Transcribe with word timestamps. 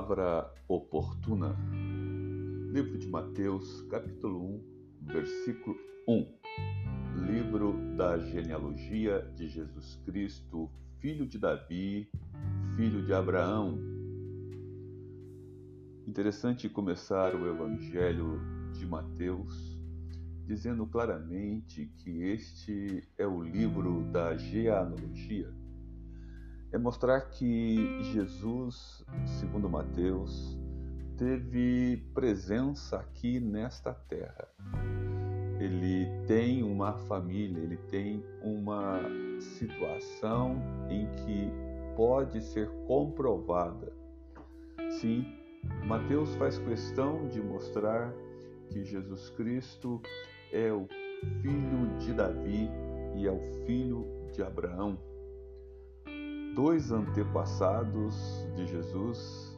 palavra 0.00 0.50
oportuna. 0.66 1.54
Livro 2.72 2.96
de 2.96 3.06
Mateus, 3.06 3.82
capítulo 3.90 4.40
1, 4.40 4.62
versículo 5.02 5.76
1. 6.08 6.26
Livro 7.26 7.74
da 7.98 8.18
genealogia 8.18 9.20
de 9.36 9.46
Jesus 9.46 10.00
Cristo, 10.06 10.70
filho 11.00 11.26
de 11.26 11.38
Davi, 11.38 12.08
filho 12.76 13.04
de 13.04 13.12
Abraão. 13.12 13.78
Interessante 16.06 16.66
começar 16.66 17.34
o 17.34 17.46
Evangelho 17.46 18.40
de 18.72 18.86
Mateus 18.86 19.78
dizendo 20.46 20.86
claramente 20.86 21.92
que 21.98 22.22
este 22.22 23.06
é 23.18 23.26
o 23.26 23.42
livro 23.42 24.02
da 24.10 24.34
genealogia 24.34 25.59
é 26.72 26.78
mostrar 26.78 27.20
que 27.30 28.02
Jesus, 28.04 29.04
segundo 29.40 29.68
Mateus, 29.68 30.58
teve 31.16 31.96
presença 32.14 32.98
aqui 32.98 33.40
nesta 33.40 33.92
terra. 33.92 34.48
Ele 35.58 36.06
tem 36.26 36.62
uma 36.62 36.94
família, 36.94 37.60
ele 37.60 37.76
tem 37.76 38.24
uma 38.42 39.00
situação 39.40 40.56
em 40.88 41.06
que 41.16 41.52
pode 41.96 42.40
ser 42.40 42.70
comprovada. 42.86 43.92
Sim, 45.00 45.26
Mateus 45.86 46.34
faz 46.36 46.58
questão 46.58 47.28
de 47.28 47.40
mostrar 47.42 48.14
que 48.68 48.84
Jesus 48.84 49.28
Cristo 49.30 50.00
é 50.52 50.72
o 50.72 50.86
filho 51.42 51.98
de 51.98 52.14
Davi 52.14 52.70
e 53.16 53.26
é 53.26 53.30
o 53.30 53.66
filho 53.66 54.06
de 54.32 54.42
Abraão 54.42 55.09
dois 56.54 56.90
antepassados 56.90 58.46
de 58.54 58.66
Jesus 58.66 59.50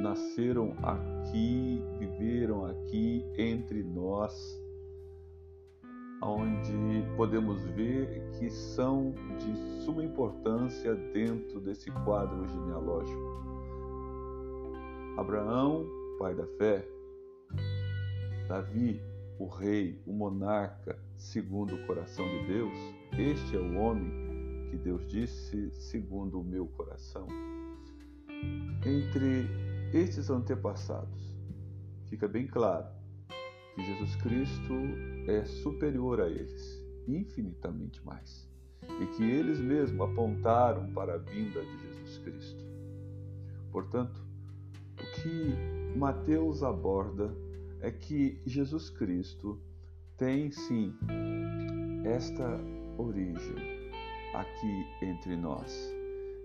nasceram 0.00 0.74
aqui, 0.82 1.82
viveram 1.98 2.66
aqui 2.66 3.24
entre 3.38 3.82
nós, 3.82 4.34
onde 6.22 7.04
podemos 7.16 7.62
ver 7.70 8.28
que 8.32 8.50
são 8.50 9.14
de 9.38 9.82
suma 9.84 10.02
importância 10.02 10.94
dentro 10.94 11.60
desse 11.60 11.90
quadro 12.04 12.46
genealógico. 12.48 13.44
Abraão, 15.16 15.86
pai 16.18 16.34
da 16.34 16.46
fé, 16.58 16.86
Davi, 18.48 19.00
o 19.38 19.46
rei, 19.46 20.00
o 20.06 20.12
monarca, 20.12 20.98
segundo 21.16 21.74
o 21.74 21.86
coração 21.86 22.26
de 22.26 22.46
Deus, 22.46 22.72
este 23.16 23.56
é 23.56 23.60
o 23.60 23.78
homem 23.78 24.23
que 24.74 24.78
Deus 24.78 25.06
disse 25.06 25.70
segundo 25.70 26.40
o 26.40 26.44
meu 26.44 26.66
coração. 26.66 27.28
Entre 28.84 29.46
estes 29.92 30.28
antepassados, 30.30 31.38
fica 32.06 32.26
bem 32.26 32.46
claro 32.46 32.86
que 33.74 33.84
Jesus 33.84 34.16
Cristo 34.16 34.74
é 35.28 35.44
superior 35.44 36.20
a 36.20 36.28
eles, 36.28 36.84
infinitamente 37.06 38.04
mais, 38.04 38.50
e 39.00 39.06
que 39.16 39.22
eles 39.22 39.60
mesmos 39.60 40.10
apontaram 40.10 40.92
para 40.92 41.14
a 41.14 41.18
vinda 41.18 41.60
de 41.64 41.78
Jesus 41.78 42.18
Cristo. 42.18 42.64
Portanto, 43.70 44.20
o 44.94 45.22
que 45.22 45.96
Mateus 45.96 46.64
aborda 46.64 47.32
é 47.80 47.92
que 47.92 48.40
Jesus 48.44 48.90
Cristo 48.90 49.60
tem 50.16 50.50
sim 50.50 50.92
esta 52.04 52.60
origem, 52.98 53.73
aqui 54.34 54.86
entre 55.02 55.36
nós, 55.36 55.92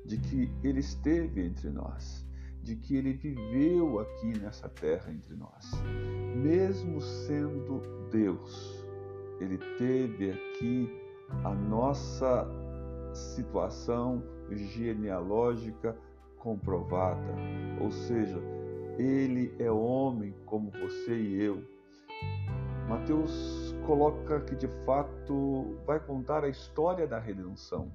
de 0.05 0.17
que 0.17 0.51
Ele 0.63 0.79
esteve 0.79 1.45
entre 1.45 1.69
nós, 1.69 2.25
de 2.61 2.75
que 2.75 2.95
Ele 2.95 3.13
viveu 3.13 3.99
aqui 3.99 4.37
nessa 4.39 4.69
terra 4.69 5.11
entre 5.11 5.35
nós. 5.35 5.71
Mesmo 6.35 7.01
sendo 7.01 7.81
Deus, 8.11 8.85
Ele 9.39 9.57
teve 9.77 10.31
aqui 10.31 10.89
a 11.43 11.53
nossa 11.53 12.47
situação 13.13 14.23
genealógica 14.51 15.95
comprovada, 16.37 17.35
ou 17.81 17.91
seja, 17.91 18.39
Ele 18.97 19.53
é 19.59 19.71
homem 19.71 20.33
como 20.45 20.71
você 20.71 21.15
e 21.15 21.41
eu. 21.41 21.63
Mateus 22.87 23.58
coloca 23.89 24.39
que 24.41 24.55
de 24.55 24.67
fato 24.85 25.79
vai 25.83 25.99
contar 25.99 26.43
a 26.43 26.47
história 26.47 27.07
da 27.07 27.17
redenção. 27.17 27.91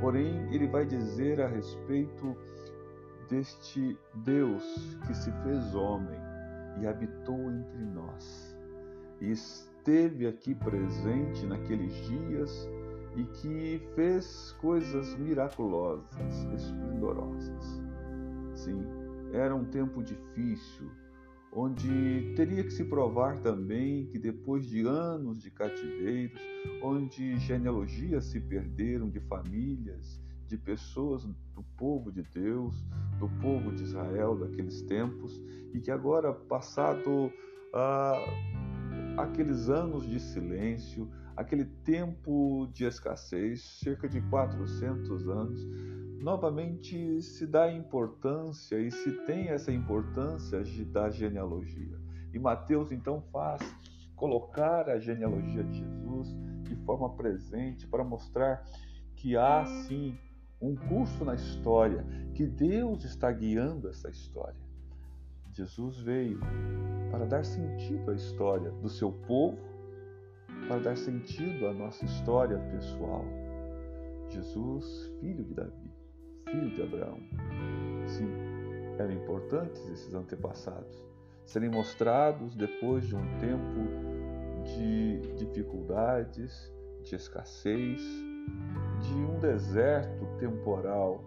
Porém, 0.00 0.50
ele 0.50 0.66
vai 0.66 0.86
dizer 0.86 1.38
a 1.42 1.46
respeito 1.46 2.34
deste 3.28 3.94
Deus 4.14 4.64
que 5.06 5.14
se 5.14 5.30
fez 5.42 5.74
homem 5.74 6.18
e 6.80 6.86
habitou 6.86 7.36
entre 7.36 7.84
nós. 7.92 8.56
E 9.20 9.30
esteve 9.30 10.26
aqui 10.26 10.54
presente 10.54 11.44
naqueles 11.44 11.92
dias 12.06 12.66
e 13.14 13.24
que 13.24 13.86
fez 13.94 14.56
coisas 14.62 15.14
miraculosas, 15.18 16.46
esplendorosas. 16.56 17.82
Sim, 18.54 18.82
era 19.34 19.54
um 19.54 19.66
tempo 19.66 20.02
difícil, 20.02 20.90
onde 21.52 22.34
teria 22.36 22.62
que 22.62 22.70
se 22.70 22.84
provar 22.84 23.38
também 23.40 24.06
que 24.06 24.18
depois 24.18 24.66
de 24.66 24.86
anos 24.86 25.42
de 25.42 25.50
cativeiros, 25.50 26.40
onde 26.82 27.38
genealogias 27.38 28.26
se 28.26 28.40
perderam 28.40 29.08
de 29.08 29.20
famílias, 29.20 30.20
de 30.46 30.56
pessoas 30.56 31.24
do 31.24 31.62
povo 31.76 32.10
de 32.10 32.22
Deus, 32.22 32.84
do 33.18 33.28
povo 33.40 33.70
de 33.72 33.82
Israel 33.82 34.36
daqueles 34.36 34.82
tempos, 34.82 35.40
e 35.72 35.80
que 35.80 35.90
agora, 35.90 36.32
passado 36.32 37.30
ah, 37.74 38.24
aqueles 39.18 39.68
anos 39.68 40.08
de 40.08 40.18
silêncio, 40.18 41.08
aquele 41.36 41.64
tempo 41.84 42.68
de 42.72 42.84
escassez, 42.84 43.62
cerca 43.62 44.08
de 44.08 44.20
400 44.22 45.28
anos, 45.28 45.68
novamente 46.18 47.22
se 47.22 47.46
dá 47.46 47.70
importância 47.70 48.78
e 48.78 48.90
se 48.90 49.12
tem 49.24 49.48
essa 49.48 49.72
importância 49.72 50.62
da 50.86 51.08
genealogia. 51.10 51.98
E 52.32 52.38
Mateus 52.38 52.92
então 52.92 53.22
faz 53.32 53.62
colocar 54.16 54.88
a 54.88 54.98
genealogia 54.98 55.62
de 55.64 55.78
Jesus 55.78 56.36
de 56.62 56.76
forma 56.84 57.14
presente 57.14 57.86
para 57.86 58.04
mostrar 58.04 58.62
que 59.14 59.36
há 59.36 59.64
sim 59.64 60.18
um 60.60 60.74
curso 60.74 61.24
na 61.24 61.34
história, 61.34 62.04
que 62.34 62.46
Deus 62.46 63.04
está 63.04 63.30
guiando 63.30 63.88
essa 63.88 64.10
história. 64.10 64.60
Jesus 65.52 66.00
veio 66.00 66.40
para 67.10 67.26
dar 67.26 67.44
sentido 67.44 68.10
à 68.10 68.14
história 68.14 68.70
do 68.70 68.88
seu 68.88 69.12
povo, 69.12 69.58
para 70.66 70.80
dar 70.80 70.96
sentido 70.96 71.66
à 71.66 71.72
nossa 71.72 72.04
história 72.04 72.58
pessoal. 72.70 73.24
Jesus, 74.28 75.10
filho 75.20 75.44
de 75.44 75.54
Davi, 75.54 75.87
filho 76.50 76.70
de 76.70 76.82
Abraão. 76.82 77.18
Sim, 78.06 78.30
eram 78.98 79.12
importantes 79.12 79.86
esses 79.88 80.14
antepassados 80.14 81.08
serem 81.48 81.70
mostrados 81.70 82.54
depois 82.54 83.06
de 83.06 83.16
um 83.16 83.38
tempo 83.38 83.80
de 84.76 85.18
dificuldades, 85.34 86.70
de 87.02 87.14
escassez, 87.14 88.02
de 89.00 89.14
um 89.14 89.38
deserto 89.40 90.26
temporal, 90.38 91.24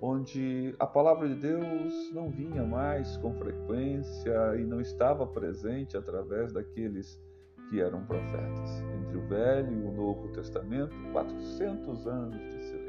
onde 0.00 0.74
a 0.78 0.86
palavra 0.86 1.28
de 1.28 1.34
Deus 1.34 2.10
não 2.14 2.30
vinha 2.30 2.64
mais 2.64 3.18
com 3.18 3.34
frequência 3.34 4.56
e 4.56 4.64
não 4.64 4.80
estava 4.80 5.26
presente 5.26 5.98
através 5.98 6.50
daqueles 6.50 7.20
que 7.68 7.78
eram 7.78 8.06
profetas. 8.06 8.82
Entre 9.02 9.18
o 9.18 9.28
Velho 9.28 9.70
e 9.70 9.82
o 9.86 9.92
Novo 9.92 10.28
Testamento, 10.28 10.96
400 11.12 12.06
anos 12.06 12.38
de 12.38 12.62
silêncio. 12.64 12.87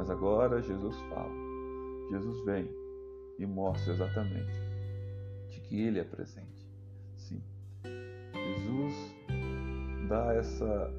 Mas 0.00 0.08
agora 0.08 0.62
Jesus 0.62 0.98
fala. 1.10 1.30
Jesus 2.10 2.42
vem 2.46 2.74
e 3.38 3.44
mostra 3.44 3.92
exatamente 3.92 4.50
de 5.50 5.60
que 5.60 5.78
ele 5.78 5.98
é 5.98 6.04
presente. 6.04 6.66
Sim. 7.18 7.42
Jesus 8.32 9.14
dá 10.08 10.32
essa 10.32 10.90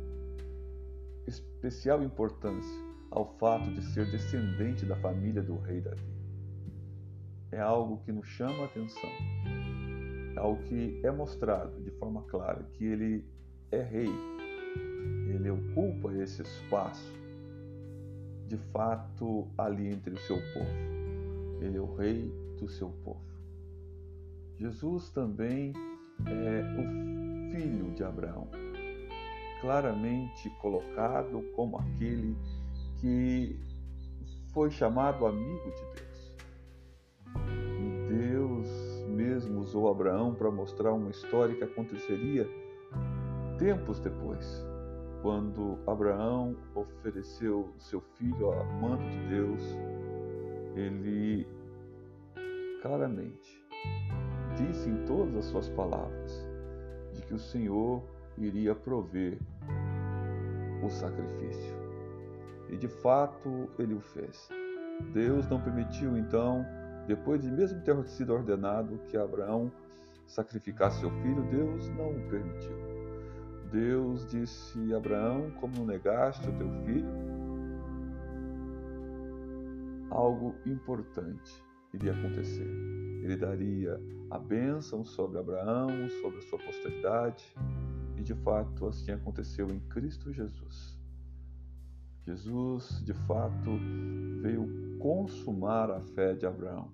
especial 1.25 2.03
importância 2.03 2.79
ao 3.09 3.25
fato 3.39 3.71
de 3.73 3.81
ser 3.85 4.05
descendente 4.11 4.85
da 4.85 4.95
família 4.97 5.41
do 5.41 5.57
rei 5.57 5.81
Davi. 5.81 6.05
É 7.51 7.59
algo 7.59 8.03
que 8.05 8.11
nos 8.11 8.27
chama 8.27 8.61
a 8.61 8.65
atenção. 8.65 9.09
É 10.35 10.39
algo 10.39 10.61
que 10.65 11.01
é 11.03 11.09
mostrado 11.09 11.81
de 11.81 11.89
forma 11.89 12.21
clara 12.25 12.69
que 12.73 12.85
ele 12.85 13.25
é 13.71 13.81
rei. 13.81 14.13
Ele 15.27 15.49
ocupa 15.49 16.13
esse 16.13 16.43
espaço 16.43 17.20
de 18.51 18.57
fato 18.73 19.47
ali 19.57 19.87
entre 19.87 20.13
o 20.13 20.19
seu 20.19 20.35
povo. 20.53 21.61
Ele 21.61 21.77
é 21.77 21.79
o 21.79 21.95
rei 21.95 22.29
do 22.59 22.67
seu 22.67 22.89
povo. 22.89 23.21
Jesus 24.57 25.09
também 25.11 25.71
é 26.25 26.61
o 26.77 27.51
filho 27.51 27.93
de 27.95 28.03
Abraão, 28.03 28.49
claramente 29.61 30.49
colocado 30.61 31.41
como 31.55 31.77
aquele 31.77 32.35
que 32.99 33.57
foi 34.53 34.69
chamado 34.69 35.25
amigo 35.25 35.71
de 35.71 36.01
Deus. 36.01 36.37
E 37.79 38.13
Deus 38.13 38.67
mesmo 39.07 39.61
usou 39.61 39.89
Abraão 39.89 40.35
para 40.35 40.51
mostrar 40.51 40.91
uma 40.91 41.09
história 41.09 41.55
que 41.55 41.63
aconteceria 41.63 42.45
tempos 43.57 43.97
depois, 44.01 44.61
quando 45.21 45.77
Abraão 45.85 46.55
ofereceu 46.73 47.71
seu 47.77 48.01
filho 48.01 48.51
a 48.51 48.63
mando 48.63 49.07
de 49.09 49.27
Deus, 49.27 49.61
ele 50.75 51.47
claramente 52.81 53.63
disse 54.55 54.89
em 54.89 55.05
todas 55.05 55.35
as 55.35 55.45
suas 55.45 55.69
palavras 55.69 56.47
de 57.13 57.21
que 57.21 57.33
o 57.33 57.39
Senhor 57.39 58.03
iria 58.37 58.73
prover 58.73 59.37
o 60.83 60.89
sacrifício. 60.89 61.75
E 62.69 62.77
de 62.77 62.87
fato 62.87 63.69
ele 63.77 63.93
o 63.93 63.99
fez. 63.99 64.49
Deus 65.13 65.47
não 65.47 65.61
permitiu 65.61 66.17
então, 66.17 66.65
depois 67.07 67.41
de 67.41 67.51
mesmo 67.51 67.81
ter 67.81 67.95
sido 68.07 68.33
ordenado 68.33 68.99
que 69.07 69.17
Abraão 69.17 69.71
sacrificasse 70.25 70.99
seu 70.99 71.11
filho, 71.21 71.43
Deus 71.49 71.89
não 71.89 72.11
o 72.11 72.29
permitiu. 72.29 72.90
Deus 73.71 74.25
disse: 74.29 74.93
Abraão, 74.93 75.49
como 75.51 75.85
negaste 75.85 76.47
o 76.49 76.57
teu 76.57 76.69
filho? 76.85 77.07
Algo 80.09 80.53
importante 80.65 81.63
iria 81.93 82.11
acontecer. 82.11 82.67
Ele 83.23 83.37
daria 83.37 83.97
a 84.29 84.37
bênção 84.37 85.05
sobre 85.05 85.39
Abraão, 85.39 85.87
sobre 86.21 86.39
a 86.39 86.41
sua 86.41 86.59
posteridade, 86.59 87.55
e 88.17 88.21
de 88.21 88.33
fato 88.35 88.87
assim 88.87 89.11
aconteceu 89.11 89.69
em 89.69 89.79
Cristo 89.79 90.33
Jesus. 90.33 90.99
Jesus, 92.25 93.01
de 93.05 93.13
fato, 93.13 93.79
veio 94.41 94.97
consumar 94.99 95.89
a 95.89 96.01
fé 96.01 96.33
de 96.33 96.45
Abraão. 96.45 96.91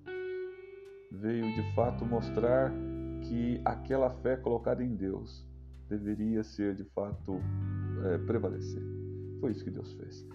Veio 1.12 1.56
de 1.56 1.74
fato 1.74 2.06
mostrar 2.06 2.72
que 3.24 3.60
aquela 3.66 4.12
fé 4.12 4.38
colocada 4.38 4.84
em 4.84 4.96
Deus 4.96 5.47
deveria 5.88 6.44
ser 6.44 6.76
de 6.76 6.84
fato 6.84 7.40
é, 8.06 8.18
prevalecer. 8.20 8.84
Foi 9.40 9.52
isso 9.52 9.64
que 9.64 9.72
Deus 9.72 9.94
fez. 9.94 10.28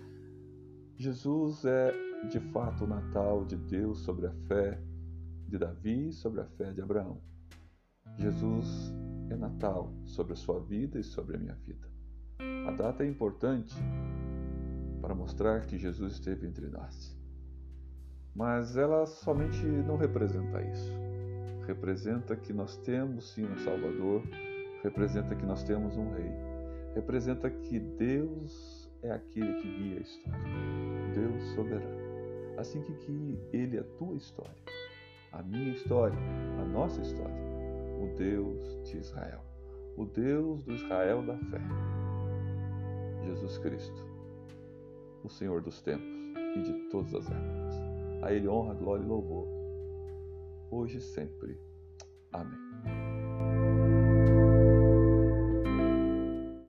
Jesus 0.96 1.64
é 1.64 1.92
de 2.28 2.40
fato 2.52 2.84
o 2.84 2.86
Natal 2.86 3.44
de 3.44 3.56
Deus 3.56 4.00
sobre 4.00 4.26
a 4.26 4.32
fé 4.46 4.80
de 5.48 5.58
Davi, 5.58 6.12
sobre 6.12 6.40
a 6.40 6.44
fé 6.44 6.72
de 6.72 6.80
Abraão. 6.80 7.20
Jesus 8.16 8.92
é 9.30 9.36
Natal 9.36 9.92
sobre 10.04 10.34
a 10.34 10.36
sua 10.36 10.60
vida 10.60 10.98
e 10.98 11.04
sobre 11.04 11.36
a 11.36 11.38
minha 11.38 11.54
vida. 11.54 11.90
A 12.66 12.70
data 12.70 13.04
é 13.04 13.08
importante 13.08 13.74
para 15.00 15.14
mostrar 15.14 15.66
que 15.66 15.76
Jesus 15.76 16.14
esteve 16.14 16.46
entre 16.46 16.68
nós. 16.68 17.16
Mas 18.34 18.76
ela 18.76 19.04
somente 19.04 19.64
não 19.64 19.96
representa 19.96 20.62
isso. 20.62 20.92
Representa 21.66 22.36
que 22.36 22.52
nós 22.52 22.76
temos 22.78 23.32
sim 23.32 23.44
um 23.44 23.58
Salvador, 23.58 24.22
representa 24.82 25.34
que 25.34 25.46
nós 25.46 25.62
temos 25.62 25.96
um 25.96 26.12
Rei, 26.12 26.32
representa 26.94 27.50
que 27.50 27.78
Deus 27.78 28.90
é 29.02 29.10
aquele 29.10 29.54
que 29.54 29.68
guia 29.68 29.98
a 29.98 30.02
história, 30.02 30.40
Deus 31.14 31.42
soberano. 31.54 32.02
Assim 32.58 32.82
que 32.82 32.92
guie 32.92 33.38
Ele 33.52 33.78
a 33.78 33.84
tua 33.98 34.14
história, 34.16 34.62
a 35.32 35.42
minha 35.42 35.72
história, 35.72 36.18
a 36.60 36.64
nossa 36.64 37.00
história 37.00 37.52
o 38.02 38.06
Deus 38.16 38.82
de 38.84 38.98
Israel, 38.98 39.40
o 39.96 40.04
Deus 40.04 40.62
do 40.64 40.74
Israel 40.74 41.22
da 41.22 41.36
fé. 41.36 41.60
Jesus 43.24 43.58
Cristo, 43.58 44.04
o 45.22 45.28
Senhor 45.28 45.62
dos 45.62 45.80
tempos 45.80 46.10
e 46.56 46.62
de 46.62 46.72
todas 46.90 47.14
as 47.14 47.30
épocas. 47.30 47.80
A 48.22 48.32
Ele 48.32 48.48
honra, 48.48 48.74
glória 48.74 49.04
e 49.04 49.06
louvor, 49.06 49.46
hoje 50.70 50.98
e 50.98 51.00
sempre. 51.00 51.56
Amém. 52.32 52.71